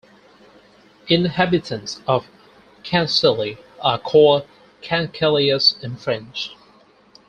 [1.09, 2.25] Inhabitants of
[2.83, 4.47] Cancale are called
[4.81, 6.55] "Cancalais" in French.